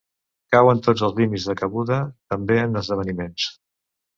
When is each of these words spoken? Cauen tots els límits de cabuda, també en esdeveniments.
Cauen 0.55 0.79
tots 0.87 1.03
els 1.07 1.13
límits 1.19 1.45
de 1.49 1.55
cabuda, 1.61 1.99
també 2.35 2.59
en 2.63 2.81
esdeveniments. 2.83 3.49